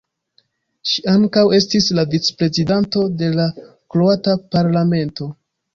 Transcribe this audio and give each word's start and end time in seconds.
Ŝi 0.91 1.03
ankaŭ 1.13 1.43
estis 1.59 1.91
la 1.99 2.07
vicprezidanto 2.15 3.07
de 3.21 3.33
la 3.39 3.49
Kroata 3.69 4.37
Parlamento. 4.57 5.35